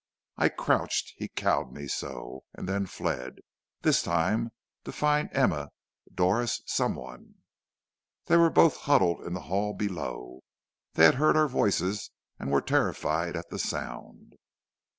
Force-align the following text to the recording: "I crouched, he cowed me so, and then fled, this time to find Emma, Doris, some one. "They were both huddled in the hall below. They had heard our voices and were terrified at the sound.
"I 0.35 0.49
crouched, 0.49 1.13
he 1.17 1.27
cowed 1.27 1.71
me 1.71 1.87
so, 1.87 2.43
and 2.55 2.67
then 2.67 2.87
fled, 2.87 3.35
this 3.81 4.01
time 4.01 4.49
to 4.83 4.91
find 4.91 5.29
Emma, 5.31 5.69
Doris, 6.11 6.63
some 6.65 6.95
one. 6.95 7.35
"They 8.25 8.35
were 8.37 8.49
both 8.49 8.77
huddled 8.77 9.21
in 9.27 9.33
the 9.33 9.41
hall 9.41 9.75
below. 9.75 10.41
They 10.95 11.05
had 11.05 11.13
heard 11.21 11.37
our 11.37 11.47
voices 11.47 12.09
and 12.39 12.49
were 12.51 12.61
terrified 12.63 13.35
at 13.35 13.51
the 13.51 13.59
sound. 13.59 14.33